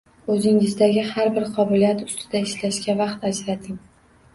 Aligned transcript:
O’zingizdagi 0.35 1.03
har 1.11 1.29
bir 1.37 1.47
qobiliyat 1.59 2.03
ustida 2.09 2.45
ishlashga 2.51 3.01
vaqt 3.07 3.33
ajrating 3.33 3.85